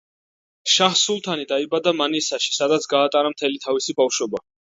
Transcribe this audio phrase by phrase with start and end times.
[0.75, 4.45] შაჰ სულთანი დაიბადა მანისაში, სადაც გაატარა მთელი თავისი ბავშვობა.